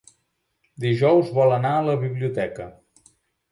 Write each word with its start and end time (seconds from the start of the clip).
Dijous 0.85 1.29
vol 1.37 1.53
anar 1.59 1.75
a 1.75 1.85
la 1.91 1.99
biblioteca. 2.07 2.69